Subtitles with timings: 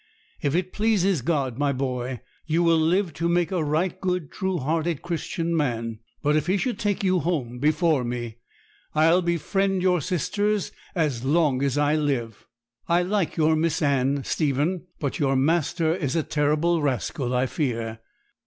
[0.41, 4.57] 'If it pleases God, my boy, you will live to make a right good, true
[4.57, 8.37] hearted Christian man; but if He should take you home before me,
[8.95, 12.47] I'll befriend your sisters as long as I live.
[12.87, 17.99] I like your Miss Anne, Stephen; but your master is a terrible rascal, I fear.'